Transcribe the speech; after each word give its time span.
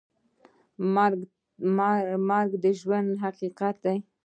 مرګ 2.29 2.51
د 2.63 2.65
ژوند 2.79 3.09
حقیقت 3.23 3.75
دی؟ 3.83 3.97